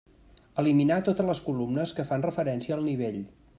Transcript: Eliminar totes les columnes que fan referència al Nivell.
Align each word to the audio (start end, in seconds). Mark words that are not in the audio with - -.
Eliminar 0.63 0.97
totes 1.09 1.27
les 1.29 1.43
columnes 1.51 1.95
que 1.99 2.07
fan 2.13 2.27
referència 2.29 2.77
al 2.79 2.85
Nivell. 2.91 3.25